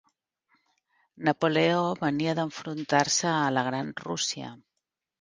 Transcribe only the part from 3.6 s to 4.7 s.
gran Rússia.